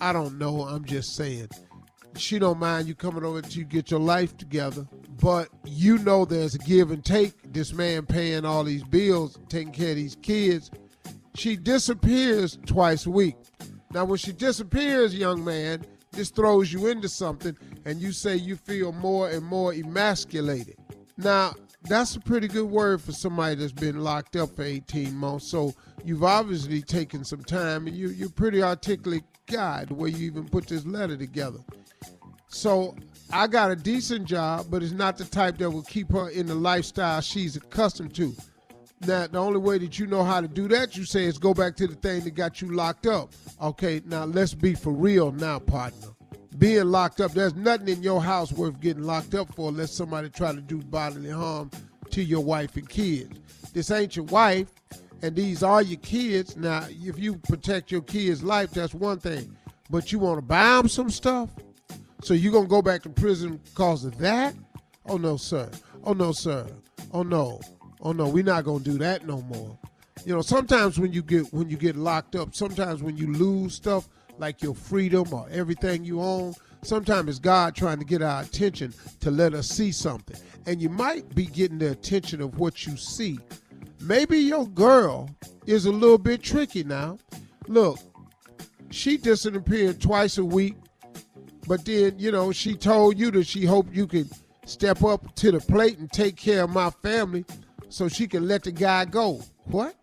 I 0.00 0.12
don't 0.12 0.38
know. 0.38 0.62
I'm 0.62 0.84
just 0.84 1.16
saying. 1.16 1.48
She 2.16 2.38
don't 2.38 2.58
mind 2.58 2.88
you 2.88 2.94
coming 2.94 3.24
over 3.24 3.40
to 3.40 3.64
get 3.64 3.90
your 3.90 4.00
life 4.00 4.36
together, 4.36 4.86
but 5.20 5.48
you 5.64 5.98
know 5.98 6.24
there's 6.24 6.54
a 6.54 6.58
give 6.58 6.90
and 6.90 7.04
take. 7.04 7.52
This 7.52 7.72
man 7.72 8.06
paying 8.06 8.44
all 8.44 8.64
these 8.64 8.84
bills, 8.84 9.38
taking 9.48 9.72
care 9.72 9.90
of 9.90 9.96
these 9.96 10.16
kids, 10.16 10.70
she 11.34 11.56
disappears 11.56 12.58
twice 12.66 13.06
a 13.06 13.10
week. 13.10 13.36
Now, 13.92 14.04
when 14.04 14.18
she 14.18 14.32
disappears, 14.32 15.14
young 15.14 15.44
man, 15.44 15.84
this 16.12 16.30
throws 16.30 16.72
you 16.72 16.88
into 16.88 17.08
something, 17.08 17.56
and 17.84 18.00
you 18.00 18.12
say 18.12 18.36
you 18.36 18.56
feel 18.56 18.92
more 18.92 19.30
and 19.30 19.44
more 19.44 19.72
emasculated. 19.72 20.76
Now, 21.16 21.54
that's 21.82 22.16
a 22.16 22.20
pretty 22.20 22.48
good 22.48 22.66
word 22.66 23.00
for 23.00 23.12
somebody 23.12 23.54
that's 23.54 23.72
been 23.72 24.00
locked 24.02 24.36
up 24.36 24.54
for 24.54 24.62
18 24.62 25.14
months. 25.14 25.46
So 25.46 25.72
you've 26.04 26.24
obviously 26.24 26.82
taken 26.82 27.24
some 27.24 27.42
time, 27.42 27.86
and 27.86 27.96
you, 27.96 28.10
you're 28.10 28.28
a 28.28 28.32
pretty 28.32 28.62
articulate 28.62 29.24
guy 29.46 29.84
the 29.84 29.94
way 29.94 30.10
you 30.10 30.26
even 30.26 30.48
put 30.48 30.66
this 30.66 30.84
letter 30.84 31.16
together. 31.16 31.58
So 32.50 32.96
I 33.32 33.46
got 33.46 33.70
a 33.70 33.76
decent 33.76 34.26
job, 34.26 34.66
but 34.70 34.82
it's 34.82 34.92
not 34.92 35.16
the 35.16 35.24
type 35.24 35.58
that 35.58 35.70
will 35.70 35.82
keep 35.82 36.10
her 36.12 36.28
in 36.30 36.46
the 36.46 36.54
lifestyle 36.54 37.20
she's 37.20 37.56
accustomed 37.56 38.14
to. 38.16 38.34
Now, 39.06 39.28
the 39.28 39.38
only 39.38 39.60
way 39.60 39.78
that 39.78 39.98
you 39.98 40.06
know 40.06 40.24
how 40.24 40.42
to 40.42 40.48
do 40.48 40.68
that, 40.68 40.96
you 40.96 41.04
say, 41.04 41.24
is 41.24 41.38
go 41.38 41.54
back 41.54 41.74
to 41.76 41.86
the 41.86 41.94
thing 41.94 42.22
that 42.24 42.34
got 42.34 42.60
you 42.60 42.74
locked 42.74 43.06
up. 43.06 43.32
Okay, 43.62 44.02
now 44.04 44.24
let's 44.24 44.52
be 44.52 44.74
for 44.74 44.92
real 44.92 45.32
now, 45.32 45.58
partner. 45.58 46.08
Being 46.58 46.86
locked 46.86 47.20
up, 47.20 47.32
there's 47.32 47.54
nothing 47.54 47.88
in 47.88 48.02
your 48.02 48.20
house 48.20 48.52
worth 48.52 48.78
getting 48.80 49.04
locked 49.04 49.34
up 49.34 49.54
for 49.54 49.70
unless 49.70 49.92
somebody 49.92 50.28
try 50.28 50.52
to 50.52 50.60
do 50.60 50.78
bodily 50.82 51.30
harm 51.30 51.70
to 52.10 52.22
your 52.22 52.42
wife 52.42 52.76
and 52.76 52.88
kids. 52.88 53.38
This 53.72 53.90
ain't 53.90 54.16
your 54.16 54.26
wife, 54.26 54.68
and 55.22 55.34
these 55.34 55.62
are 55.62 55.80
your 55.80 56.00
kids. 56.00 56.56
Now, 56.56 56.84
if 56.90 57.18
you 57.18 57.36
protect 57.36 57.92
your 57.92 58.02
kids' 58.02 58.42
life, 58.42 58.72
that's 58.72 58.92
one 58.92 59.18
thing. 59.18 59.56
But 59.88 60.12
you 60.12 60.18
want 60.18 60.38
to 60.38 60.42
buy 60.42 60.76
them 60.76 60.88
some 60.88 61.08
stuff? 61.10 61.48
So 62.22 62.34
you 62.34 62.50
gonna 62.50 62.68
go 62.68 62.82
back 62.82 63.02
to 63.02 63.10
prison 63.10 63.60
because 63.64 64.04
of 64.04 64.18
that? 64.18 64.54
Oh 65.06 65.16
no, 65.16 65.36
sir. 65.36 65.70
Oh 66.04 66.12
no, 66.12 66.32
sir. 66.32 66.66
Oh 67.12 67.22
no. 67.22 67.60
Oh 68.00 68.12
no, 68.12 68.28
we're 68.28 68.44
not 68.44 68.64
gonna 68.64 68.84
do 68.84 68.98
that 68.98 69.26
no 69.26 69.42
more. 69.42 69.78
You 70.24 70.34
know, 70.34 70.42
sometimes 70.42 70.98
when 70.98 71.12
you 71.12 71.22
get 71.22 71.52
when 71.52 71.70
you 71.70 71.76
get 71.76 71.96
locked 71.96 72.36
up, 72.36 72.54
sometimes 72.54 73.02
when 73.02 73.16
you 73.16 73.32
lose 73.32 73.74
stuff 73.74 74.08
like 74.38 74.62
your 74.62 74.74
freedom 74.74 75.32
or 75.32 75.46
everything 75.50 76.04
you 76.04 76.20
own, 76.20 76.54
sometimes 76.82 77.28
it's 77.28 77.38
God 77.38 77.74
trying 77.74 77.98
to 77.98 78.04
get 78.04 78.22
our 78.22 78.42
attention 78.42 78.92
to 79.20 79.30
let 79.30 79.54
us 79.54 79.68
see 79.68 79.92
something. 79.92 80.36
And 80.66 80.80
you 80.80 80.88
might 80.88 81.34
be 81.34 81.46
getting 81.46 81.78
the 81.78 81.90
attention 81.90 82.40
of 82.40 82.58
what 82.58 82.86
you 82.86 82.96
see. 82.96 83.38
Maybe 84.00 84.38
your 84.38 84.66
girl 84.68 85.28
is 85.66 85.86
a 85.86 85.92
little 85.92 86.18
bit 86.18 86.42
tricky 86.42 86.84
now. 86.84 87.18
Look, 87.66 87.98
she 88.90 89.16
disappeared 89.16 90.00
twice 90.00 90.38
a 90.38 90.44
week, 90.44 90.76
but 91.70 91.84
then, 91.84 92.18
you 92.18 92.32
know, 92.32 92.50
she 92.50 92.74
told 92.74 93.16
you 93.16 93.30
that 93.30 93.46
she 93.46 93.64
hoped 93.64 93.94
you 93.94 94.08
could 94.08 94.28
step 94.64 95.04
up 95.04 95.32
to 95.36 95.52
the 95.52 95.60
plate 95.60 95.98
and 95.98 96.10
take 96.10 96.34
care 96.34 96.64
of 96.64 96.70
my 96.70 96.90
family 96.90 97.44
so 97.88 98.08
she 98.08 98.26
can 98.26 98.48
let 98.48 98.64
the 98.64 98.72
guy 98.72 99.04
go. 99.04 99.40
What? 99.66 99.94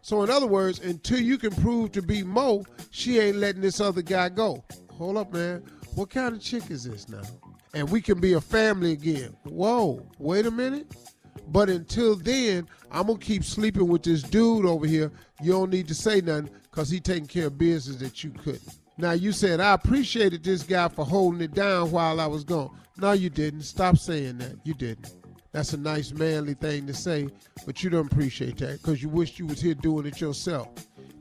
So, 0.00 0.22
in 0.22 0.30
other 0.30 0.46
words, 0.46 0.78
until 0.78 1.20
you 1.20 1.36
can 1.36 1.50
prove 1.50 1.92
to 1.92 2.00
be 2.00 2.22
Mo, 2.22 2.64
she 2.90 3.18
ain't 3.18 3.36
letting 3.36 3.60
this 3.60 3.78
other 3.78 4.00
guy 4.00 4.30
go. 4.30 4.64
Hold 4.92 5.18
up, 5.18 5.34
man. 5.34 5.62
What 5.96 6.08
kind 6.08 6.34
of 6.34 6.40
chick 6.40 6.70
is 6.70 6.84
this 6.84 7.10
now? 7.10 7.20
And 7.74 7.90
we 7.90 8.00
can 8.00 8.18
be 8.18 8.32
a 8.32 8.40
family 8.40 8.92
again. 8.92 9.36
Whoa, 9.42 10.02
wait 10.18 10.46
a 10.46 10.50
minute. 10.50 10.96
But 11.48 11.68
until 11.68 12.16
then, 12.16 12.66
I'm 12.90 13.08
gonna 13.08 13.18
keep 13.18 13.44
sleeping 13.44 13.86
with 13.86 14.02
this 14.02 14.22
dude 14.22 14.64
over 14.64 14.86
here. 14.86 15.12
You 15.42 15.52
don't 15.52 15.68
need 15.68 15.88
to 15.88 15.94
say 15.94 16.22
nothing 16.22 16.48
because 16.62 16.88
he 16.88 17.00
taking 17.00 17.26
care 17.26 17.48
of 17.48 17.58
business 17.58 17.96
that 17.96 18.24
you 18.24 18.30
couldn't. 18.30 18.78
Now 18.96 19.12
you 19.12 19.32
said 19.32 19.60
I 19.60 19.72
appreciated 19.74 20.44
this 20.44 20.62
guy 20.62 20.88
for 20.88 21.04
holding 21.04 21.40
it 21.40 21.54
down 21.54 21.90
while 21.90 22.20
I 22.20 22.26
was 22.26 22.44
gone. 22.44 22.78
No, 22.96 23.12
you 23.12 23.28
didn't. 23.28 23.62
Stop 23.62 23.98
saying 23.98 24.38
that. 24.38 24.56
You 24.64 24.74
didn't. 24.74 25.12
That's 25.52 25.72
a 25.72 25.76
nice 25.76 26.12
manly 26.12 26.54
thing 26.54 26.86
to 26.88 26.94
say, 26.94 27.28
but 27.64 27.82
you 27.82 27.90
don't 27.90 28.10
appreciate 28.10 28.56
that 28.58 28.82
because 28.82 29.02
you 29.02 29.08
wish 29.08 29.38
you 29.38 29.46
was 29.46 29.60
here 29.60 29.74
doing 29.74 30.06
it 30.06 30.20
yourself. 30.20 30.68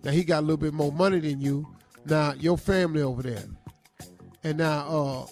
Now 0.03 0.11
he 0.11 0.23
got 0.23 0.39
a 0.39 0.41
little 0.41 0.57
bit 0.57 0.73
more 0.73 0.91
money 0.91 1.19
than 1.19 1.39
you. 1.39 1.67
Now 2.05 2.33
your 2.33 2.57
family 2.57 3.01
over 3.01 3.21
there, 3.21 3.43
and 4.43 4.57
now 4.57 4.87
uh, 4.87 5.25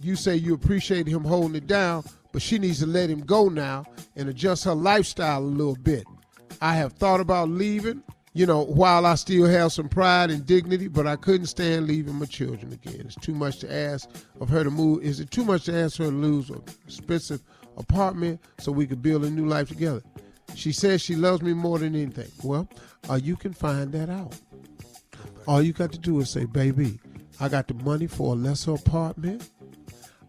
you 0.00 0.16
say 0.16 0.36
you 0.36 0.54
appreciate 0.54 1.06
him 1.06 1.24
holding 1.24 1.56
it 1.56 1.66
down, 1.66 2.04
but 2.32 2.42
she 2.42 2.58
needs 2.58 2.80
to 2.80 2.86
let 2.86 3.08
him 3.10 3.20
go 3.20 3.48
now 3.48 3.84
and 4.16 4.28
adjust 4.28 4.64
her 4.64 4.74
lifestyle 4.74 5.38
a 5.38 5.40
little 5.40 5.76
bit. 5.76 6.04
I 6.60 6.74
have 6.74 6.94
thought 6.94 7.20
about 7.20 7.48
leaving, 7.48 8.02
you 8.38 8.46
know, 8.46 8.62
while 8.66 9.04
I 9.04 9.16
still 9.16 9.48
have 9.48 9.72
some 9.72 9.88
pride 9.88 10.30
and 10.30 10.46
dignity, 10.46 10.86
but 10.86 11.08
I 11.08 11.16
couldn't 11.16 11.48
stand 11.48 11.88
leaving 11.88 12.14
my 12.14 12.26
children 12.26 12.72
again. 12.72 13.00
It's 13.00 13.16
too 13.16 13.34
much 13.34 13.58
to 13.58 13.74
ask 13.74 14.08
of 14.40 14.48
her 14.48 14.62
to 14.62 14.70
move. 14.70 15.02
Is 15.02 15.18
it 15.18 15.32
too 15.32 15.44
much 15.44 15.64
to 15.64 15.74
ask 15.74 15.96
her 15.98 16.04
to 16.04 16.10
lose 16.12 16.48
an 16.48 16.62
expensive 16.86 17.42
apartment 17.76 18.40
so 18.60 18.70
we 18.70 18.86
could 18.86 19.02
build 19.02 19.24
a 19.24 19.30
new 19.30 19.46
life 19.46 19.66
together? 19.66 20.02
She 20.54 20.70
says 20.70 21.02
she 21.02 21.16
loves 21.16 21.42
me 21.42 21.52
more 21.52 21.80
than 21.80 21.96
anything. 21.96 22.30
Well, 22.44 22.68
uh, 23.10 23.18
you 23.20 23.34
can 23.34 23.52
find 23.52 23.90
that 23.90 24.08
out. 24.08 24.36
All 25.48 25.60
you 25.60 25.72
got 25.72 25.90
to 25.90 25.98
do 25.98 26.20
is 26.20 26.30
say, 26.30 26.44
baby, 26.44 27.00
I 27.40 27.48
got 27.48 27.66
the 27.66 27.74
money 27.74 28.06
for 28.06 28.34
a 28.34 28.36
lesser 28.36 28.74
apartment. 28.74 29.50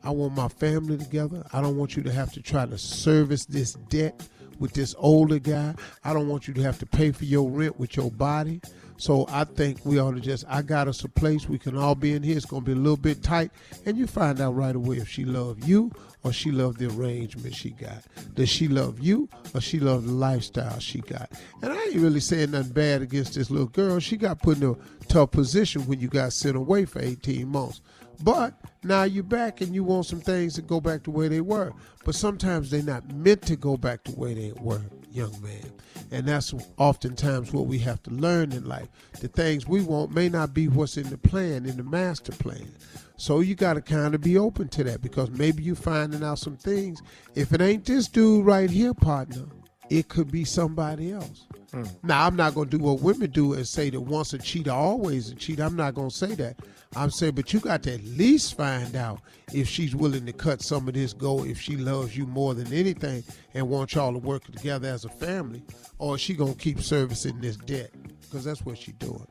I 0.04 0.10
want 0.10 0.36
my 0.36 0.48
family 0.48 0.98
together. 0.98 1.46
I 1.54 1.62
don't 1.62 1.78
want 1.78 1.96
you 1.96 2.02
to 2.02 2.12
have 2.12 2.34
to 2.34 2.42
try 2.42 2.66
to 2.66 2.78
service 2.80 3.46
this 3.46 3.74
debt 3.74 4.20
with 4.60 4.74
this 4.74 4.96
older 4.98 5.40
guy. 5.40 5.76
I 6.04 6.14
don't 6.14 6.28
want 6.28 6.48
you 6.48 6.54
to 6.56 6.62
have 6.62 6.80
to 6.80 6.86
pay 6.86 7.12
for 7.12 7.26
your 7.26 7.50
rent 7.50 7.80
with 7.80 7.96
your 7.96 8.12
body. 8.12 8.62
So 8.98 9.26
I 9.30 9.46
think 9.46 9.86
we 9.86 9.98
ought 9.98 10.16
to 10.16 10.20
just, 10.20 10.44
I 10.50 10.62
got 10.62 10.90
us 10.90 11.06
a 11.06 11.10
place 11.10 11.48
we 11.48 11.58
can 11.58 11.78
all 11.78 11.96
be 11.96 12.14
in 12.14 12.22
here. 12.22 12.36
It's 12.36 12.46
going 12.46 12.64
to 12.64 12.66
be 12.66 12.74
a 12.74 12.76
little 12.76 12.98
bit 12.98 13.24
tight. 13.24 13.52
And 13.86 13.98
you 13.98 14.06
find 14.08 14.42
out 14.42 14.56
right 14.56 14.76
away 14.76 14.98
if 14.98 15.08
she 15.08 15.24
love 15.24 15.66
you 15.66 15.90
or 16.24 16.34
she 16.34 16.52
love 16.52 16.78
the 16.78 16.88
arrangement 16.88 17.56
she 17.56 17.70
got. 17.70 18.04
Does 18.36 18.50
she 18.50 18.68
love 18.68 19.00
you 19.00 19.30
or 19.56 19.62
she 19.62 19.80
love 19.80 20.06
the 20.06 20.12
lifestyle 20.12 20.80
she 20.80 21.00
got? 21.00 21.32
And 21.62 21.72
I 21.72 21.82
ain't 21.82 21.96
really 21.96 22.20
saying 22.20 22.52
nothing 22.52 22.74
bad 22.74 23.02
against 23.02 23.36
this 23.36 23.50
little 23.50 23.68
girl. 23.68 24.00
She 24.00 24.18
got 24.18 24.42
put 24.42 24.58
in 24.58 24.70
a 24.72 25.06
tough 25.06 25.32
position 25.32 25.88
when 25.88 26.02
you 26.02 26.10
got 26.10 26.34
sent 26.34 26.58
away 26.58 26.84
for 26.84 27.00
18 27.00 27.48
months. 27.48 27.80
But 28.22 28.54
now 28.84 29.04
you're 29.04 29.24
back 29.24 29.62
and 29.62 29.74
you 29.74 29.84
want 29.84 30.06
some 30.06 30.20
things 30.20 30.56
to 30.56 30.62
go 30.62 30.82
back 30.82 31.04
to 31.04 31.12
where 31.12 31.30
they 31.30 31.42
were. 31.42 31.74
But 32.04 32.16
sometimes 32.16 32.70
they're 32.70 32.84
not 32.84 33.12
meant 33.14 33.42
to 33.44 33.56
go 33.56 33.78
back 33.78 34.04
to 34.06 34.12
where 34.12 34.34
they 34.34 34.52
were, 34.60 34.82
young 35.12 35.42
man. 35.42 35.72
And 36.12 36.28
that's 36.28 36.54
oftentimes 36.78 37.54
what 37.54 37.68
we 37.68 37.78
have 37.80 38.02
to 38.04 38.12
learn 38.12 38.52
in 38.52 38.68
life. 38.68 38.88
The 39.20 39.28
things 39.28 39.68
we 39.68 39.82
want 39.82 40.14
may 40.14 40.28
not 40.28 40.54
be 40.54 40.68
what's 40.68 40.98
in 40.98 41.10
the 41.10 41.18
plan, 41.18 41.66
in 41.66 41.78
the 41.78 41.84
master 41.84 42.32
plan. 42.32 42.72
So 43.16 43.42
you 43.42 43.54
got 43.54 43.74
to 43.74 43.82
kind 43.82 44.16
of 44.16 44.22
be 44.22 44.38
open 44.38 44.70
to 44.70 44.84
that 44.86 45.02
because 45.02 45.30
maybe 45.32 45.62
you're 45.62 45.76
finding 45.76 46.24
out 46.24 46.40
some 46.40 46.56
things. 46.56 47.02
If 47.36 47.54
it 47.54 47.62
ain't 47.62 47.86
this 47.86 48.08
dude 48.08 48.46
right 48.46 48.70
here, 48.70 48.94
partner, 48.94 49.46
it 49.90 50.08
could 50.08 50.32
be 50.32 50.46
somebody 50.46 51.12
else. 51.12 51.46
Hmm. 51.72 51.84
Now, 52.04 52.26
I'm 52.26 52.36
not 52.36 52.56
going 52.56 52.70
to 52.70 52.78
do 52.78 52.84
what 52.84 53.02
women 53.02 53.30
do 53.30 53.54
and 53.54 53.68
say 53.68 53.90
that 53.90 54.02
once 54.02 54.34
a 54.34 54.38
cheater, 54.38 54.72
always 54.72 55.30
a 55.30 55.36
cheater. 55.36 55.64
I'm 55.64 55.76
not 55.76 55.96
going 55.96 56.10
to 56.10 56.16
say 56.16 56.36
that. 56.36 56.58
I'm 56.96 57.12
saying, 57.12 57.36
but 57.36 57.54
you 57.54 57.60
got 57.60 57.84
to 57.84 57.94
at 57.94 58.04
least 58.04 58.56
find 58.56 58.96
out 58.96 59.20
if 59.54 59.68
she's 59.68 59.96
willing 59.96 60.26
to 60.26 60.34
cut 60.34 60.62
some 60.62 60.88
of 60.88 60.96
this 60.96 61.14
go, 61.14 61.44
if 61.44 61.60
she 61.60 61.78
loves 61.78 62.18
you 62.18 62.26
more 62.26 62.56
than 62.56 62.72
anything 62.74 63.24
and 63.54 63.70
wants 63.70 63.94
y'all 63.94 64.14
to 64.14 64.20
work 64.20 64.44
together 64.46 64.88
as 64.88 65.06
a 65.06 65.10
family, 65.10 65.62
or 66.00 66.16
is 66.16 66.22
she 66.22 66.34
going 66.34 66.54
to 66.54 66.60
keep 66.60 66.82
servicing 66.82 67.40
this 67.42 67.58
debt? 67.58 67.92
Because 68.22 68.44
that's 68.44 68.64
what 68.64 68.78
she's 68.78 68.96
doing. 68.96 69.28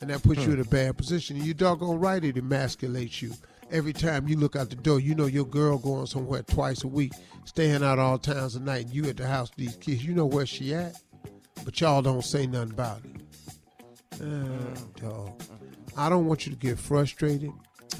And 0.00 0.10
that 0.10 0.22
puts 0.22 0.40
you 0.40 0.48
hmm. 0.48 0.54
in 0.54 0.60
a 0.60 0.64
bad 0.64 0.96
position. 0.96 1.36
And 1.36 1.44
you 1.44 1.54
doggone 1.54 2.00
right 2.00 2.24
it 2.24 2.36
emasculates 2.36 3.22
you. 3.22 3.32
Every 3.74 3.92
time 3.92 4.28
you 4.28 4.36
look 4.36 4.54
out 4.54 4.70
the 4.70 4.76
door, 4.76 5.00
you 5.00 5.16
know 5.16 5.26
your 5.26 5.44
girl 5.44 5.78
going 5.78 6.06
somewhere 6.06 6.44
twice 6.44 6.84
a 6.84 6.86
week, 6.86 7.12
staying 7.44 7.82
out 7.82 7.98
all 7.98 8.18
times 8.18 8.54
of 8.54 8.62
night, 8.62 8.86
and 8.86 8.94
you 8.94 9.04
at 9.08 9.16
the 9.16 9.26
house 9.26 9.50
with 9.50 9.66
these 9.66 9.76
kids. 9.76 10.04
You 10.04 10.14
know 10.14 10.26
where 10.26 10.46
she 10.46 10.72
at, 10.72 10.94
but 11.64 11.80
y'all 11.80 12.00
don't 12.00 12.24
say 12.24 12.46
nothing 12.46 12.70
about 12.70 13.00
it. 13.04 14.22
Uh, 14.22 15.00
dog. 15.00 15.42
I 15.96 16.08
don't 16.08 16.26
want 16.26 16.46
you 16.46 16.52
to 16.52 16.58
get 16.58 16.78
frustrated 16.78 17.50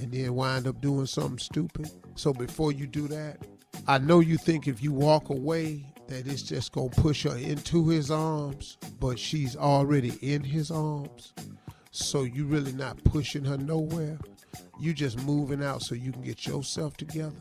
and 0.00 0.12
then 0.12 0.34
wind 0.36 0.68
up 0.68 0.80
doing 0.80 1.06
something 1.06 1.38
stupid. 1.38 1.90
So 2.14 2.32
before 2.32 2.70
you 2.70 2.86
do 2.86 3.08
that, 3.08 3.38
I 3.88 3.98
know 3.98 4.20
you 4.20 4.38
think 4.38 4.68
if 4.68 4.80
you 4.80 4.92
walk 4.92 5.30
away 5.30 5.84
that 6.06 6.28
it's 6.28 6.42
just 6.42 6.70
gonna 6.70 6.88
push 6.90 7.24
her 7.24 7.36
into 7.36 7.88
his 7.88 8.12
arms, 8.12 8.78
but 9.00 9.18
she's 9.18 9.56
already 9.56 10.12
in 10.22 10.44
his 10.44 10.70
arms. 10.70 11.32
So 11.90 12.22
you 12.22 12.46
really 12.46 12.72
not 12.72 13.02
pushing 13.02 13.44
her 13.44 13.58
nowhere. 13.58 14.18
You 14.78 14.92
just 14.92 15.22
moving 15.24 15.62
out 15.62 15.82
so 15.82 15.94
you 15.94 16.12
can 16.12 16.22
get 16.22 16.46
yourself 16.46 16.96
together. 16.96 17.36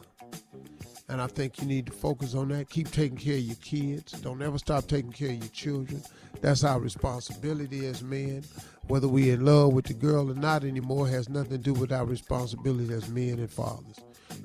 And 1.10 1.22
I 1.22 1.28
think 1.28 1.60
you 1.60 1.68
need 1.68 1.88
to 1.88 1.92
focus 1.92 2.34
on 2.34 2.48
that. 2.50 2.70
Keep 2.70 2.92
taking 2.92 3.18
care 3.18 3.36
of 3.36 3.42
your 3.42 3.56
kids. 3.58 4.14
Don't 4.14 4.42
ever 4.42 4.58
stop 4.58 4.88
taking 4.88 5.12
care 5.12 5.30
of 5.30 5.38
your 5.38 5.48
children. 5.50 6.02
That's 6.42 6.64
our 6.64 6.80
responsibility 6.80 7.86
as 7.86 8.02
men. 8.02 8.44
Whether 8.88 9.08
we're 9.08 9.34
in 9.36 9.46
love 9.46 9.74
with 9.74 9.86
the 9.86 9.94
girl 9.94 10.32
or 10.32 10.36
not 10.36 10.64
anymore 10.64 11.08
has 11.08 11.30
nothing 11.30 11.52
to 11.52 11.58
do 11.58 11.74
with 11.74 11.92
our 11.92 12.06
responsibility 12.06 12.94
as 12.94 13.10
men 13.10 13.40
and 13.40 13.50
fathers. 13.50 14.00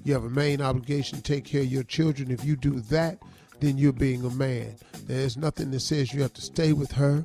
You 0.05 0.13
have 0.15 0.25
a 0.25 0.31
main 0.31 0.61
obligation 0.61 1.19
to 1.19 1.23
take 1.23 1.45
care 1.45 1.63
of 1.63 1.69
your 1.69 1.85
children. 1.85 2.31
If 2.31 2.45
you 2.45 2.57
do 2.57 2.81
that, 2.83 3.19
then 3.61 3.79
you're 3.79 3.93
being 3.93 4.25
a 4.25 4.31
man. 4.31 4.77
There's 5.07 5.37
nothing 5.37 5.71
that 5.73 5.81
says 5.81 6.13
you 6.13 6.23
have 6.23 6.35
to 6.35 6.43
stay 6.43 6.73
with 6.73 6.93
her. 6.93 7.25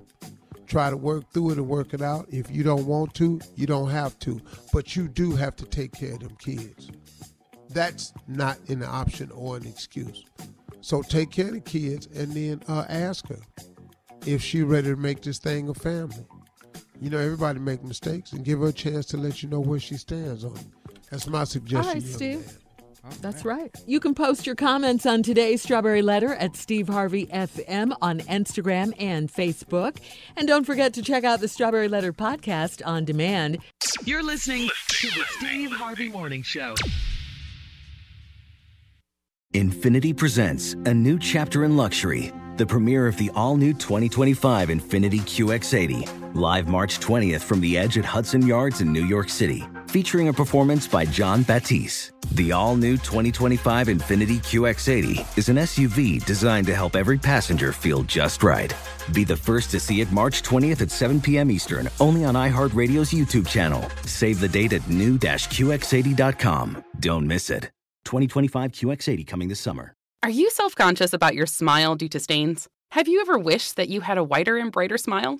Try 0.67 0.89
to 0.89 0.97
work 0.97 1.32
through 1.34 1.52
it 1.52 1.58
and 1.58 1.67
work 1.67 1.93
it 1.93 2.02
out. 2.02 2.26
If 2.30 2.49
you 2.49 2.63
don't 2.63 2.86
want 2.86 3.13
to, 3.15 3.39
you 3.56 3.67
don't 3.67 3.89
have 3.89 4.17
to. 4.19 4.41
But 4.71 4.95
you 4.95 5.08
do 5.08 5.32
have 5.36 5.56
to 5.58 5.65
take 5.65 5.91
care 5.93 6.13
of 6.13 6.19
them 6.19 6.36
kids. 6.39 6.89
That's 7.69 8.13
not 8.28 8.58
an 8.69 8.84
option 8.84 9.32
or 9.32 9.58
an 9.58 9.65
excuse. 9.67 10.23
So 10.82 11.02
take 11.02 11.32
care 11.32 11.47
of 11.47 11.54
the 11.54 11.60
kids 11.62 12.08
and 12.08 12.32
then 12.34 12.62
uh, 12.67 12.86
ask 12.89 13.28
her. 13.28 13.39
if 14.26 14.41
she 14.41 14.63
ready 14.63 14.89
to 14.89 14.95
make 14.95 15.21
this 15.21 15.39
thing 15.39 15.69
a 15.69 15.73
family. 15.73 16.26
You 17.02 17.10
know, 17.10 17.17
everybody 17.17 17.60
make 17.60 17.84
mistakes 17.84 18.32
and 18.32 18.45
give 18.45 18.60
her 18.60 18.67
a 18.67 18.73
chance 18.73 19.06
to 19.08 19.17
let 19.17 19.43
you 19.43 19.49
know 19.49 19.60
where 19.60 19.80
she 19.80 19.95
stands 19.95 20.45
on 20.45 20.56
it. 20.56 20.65
That's 21.12 21.28
my 21.28 21.43
suggestion. 21.43 21.88
All 21.88 21.93
right, 21.93 22.04
Steve. 22.04 22.60
Man. 23.04 23.13
That's 23.22 23.46
right. 23.46 23.76
You 23.86 24.00
can 24.00 24.13
post 24.16 24.46
your 24.46 24.56
comments 24.56 25.06
on 25.06 25.24
today's 25.24 25.62
Strawberry 25.62 26.02
Letter 26.02 26.36
at 26.36 26.56
Steve 26.56 26.88
Harvey 26.88 27.28
FM 27.28 27.96
on 28.02 28.20
Instagram 28.22 28.94
and 29.00 29.32
Facebook. 29.32 29.98
And 30.38 30.48
don't 30.48 30.66
forget 30.66 30.94
to 30.94 31.02
check 31.02 31.24
out 31.24 31.39
the 31.39 31.48
Strawberry 31.48 31.88
Letter 31.88 32.13
podcast 32.13 32.82
on 32.86 33.06
demand. 33.06 33.60
You're 34.06 34.24
listening 34.24 34.70
to 34.88 35.08
the 35.08 35.24
Steve 35.38 35.72
Harvey 35.72 36.10
Morning 36.10 36.44
Show. 36.44 36.76
Infiniti 39.54 40.16
presents 40.18 40.74
a 40.74 40.94
new 40.94 41.20
chapter 41.20 41.63
in 41.63 41.78
luxury, 41.78 42.32
the 42.58 42.66
premiere 42.66 43.06
of 43.06 43.18
the 43.18 43.30
all 43.36 43.56
new 43.56 43.74
2025 43.74 44.70
Infiniti 44.70 45.20
QX80, 45.20 46.36
live 46.36 46.68
March 46.68 47.00
20th 47.00 47.42
from 47.42 47.62
the 47.62 47.78
edge 47.78 47.98
at 47.98 48.06
Hudson 48.06 48.48
Yards 48.48 48.82
in 48.82 48.92
New 48.92 49.06
York 49.06 49.30
City, 49.30 49.63
featuring 49.93 50.27
a 50.29 50.34
performance 50.34 50.88
by 50.88 51.06
Jon 51.06 51.43
Batiste. 51.43 52.13
The 52.32 52.51
all 52.51 52.75
new 52.75 52.97
2025 52.97 53.88
Infiniti 53.88 54.39
QX80 54.39 55.38
is 55.38 55.49
an 55.49 55.58
SUV 55.58 56.25
designed 56.25 56.65
to 56.65 56.73
help 56.73 56.95
every 56.95 57.19
passenger 57.19 57.71
feel 57.71 58.01
just 58.01 58.41
right. 58.41 58.73
Be 59.13 59.23
the 59.23 59.38
first 59.38 59.69
to 59.69 59.79
see 59.79 60.01
it 60.01 60.12
March 60.12 60.41
20th 60.41 60.82
at 60.82 60.89
7 60.89 61.21
p.m. 61.21 61.51
Eastern, 61.51 61.89
only 61.99 62.25
on 62.25 62.34
iHeartRadio's 62.34 63.12
YouTube 63.12 63.47
channel. 63.47 63.88
Save 64.06 64.39
the 64.39 64.49
date 64.49 64.73
at 64.73 64.89
new-QX80.com. 64.89 66.84
Don't 66.99 67.27
miss 67.27 67.51
it. 67.51 67.69
2025 68.06 68.71
QX80 68.71 69.27
coming 69.27 69.47
this 69.47 69.60
summer. 69.60 69.93
Are 70.23 70.29
you 70.29 70.49
self 70.49 70.73
conscious 70.73 71.13
about 71.13 71.36
your 71.36 71.45
smile 71.45 71.95
due 71.95 72.10
to 72.10 72.19
stains? 72.19 72.67
Have 72.91 73.08
you 73.08 73.21
ever 73.21 73.38
wished 73.38 73.75
that 73.75 73.89
you 73.89 74.01
had 74.01 74.17
a 74.17 74.23
whiter 74.23 74.58
and 74.58 74.71
brighter 74.71 74.97
smile? 74.97 75.39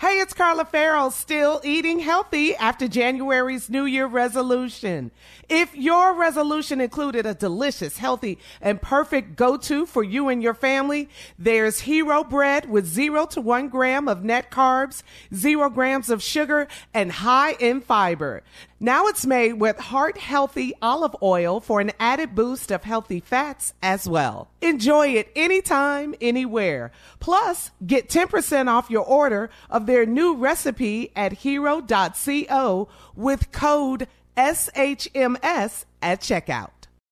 Hey, 0.00 0.18
it's 0.18 0.34
Carla 0.34 0.64
Ferrell, 0.64 1.12
still 1.12 1.60
eating 1.62 2.00
healthy 2.00 2.56
after 2.56 2.88
January's 2.88 3.70
New 3.70 3.84
Year 3.84 4.06
resolution. 4.06 5.12
If 5.48 5.76
your 5.76 6.14
resolution 6.14 6.80
included 6.80 7.26
a 7.26 7.32
delicious, 7.32 7.98
healthy, 7.98 8.40
and 8.60 8.82
perfect 8.82 9.36
go-to 9.36 9.86
for 9.86 10.02
you 10.02 10.28
and 10.28 10.42
your 10.42 10.52
family, 10.52 11.08
there's 11.38 11.82
Hero 11.82 12.24
Bread 12.24 12.68
with 12.68 12.86
zero 12.86 13.24
to 13.26 13.40
one 13.40 13.68
gram 13.68 14.08
of 14.08 14.24
net 14.24 14.50
carbs, 14.50 15.04
zero 15.32 15.70
grams 15.70 16.10
of 16.10 16.20
sugar, 16.24 16.66
and 16.92 17.12
high 17.12 17.52
in 17.52 17.80
fiber. 17.80 18.42
Now 18.80 19.06
it's 19.06 19.24
made 19.24 19.54
with 19.54 19.78
heart 19.78 20.18
healthy 20.18 20.74
olive 20.82 21.14
oil 21.22 21.60
for 21.60 21.80
an 21.80 21.92
added 22.00 22.34
boost 22.34 22.70
of 22.70 22.82
healthy 22.82 23.20
fats 23.20 23.72
as 23.82 24.08
well. 24.08 24.48
Enjoy 24.60 25.08
it 25.08 25.30
anytime, 25.36 26.14
anywhere. 26.20 26.90
Plus, 27.20 27.70
get 27.86 28.08
10% 28.08 28.68
off 28.68 28.90
your 28.90 29.04
order 29.04 29.48
of 29.70 29.86
their 29.86 30.04
new 30.04 30.34
recipe 30.34 31.12
at 31.14 31.32
hero.co 31.32 32.88
with 33.14 33.52
code 33.52 34.08
SHMS 34.36 35.84
at 36.02 36.20
checkout. 36.20 36.83